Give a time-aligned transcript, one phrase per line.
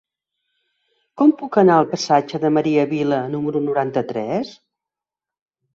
[1.21, 4.59] Com puc anar al passatge de Maria Vila número noranta-tres?